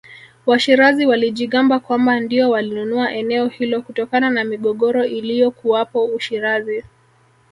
[0.45, 6.83] Washirazi walijigamba kwamba ndio walinunua eneo hilo kutokana na migogoro iliyokuwapo Ushirazi